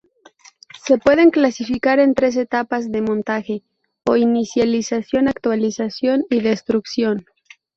Se 0.83 0.97
pueden 0.97 1.29
clasificar 1.29 1.99
en 1.99 2.15
tres 2.15 2.35
etapas 2.35 2.91
de 2.91 3.03
montaje 3.03 3.61
o 4.09 4.15
inicialización, 4.15 5.27
actualización 5.27 6.23
y 6.27 6.39
destrucción. 6.41 7.23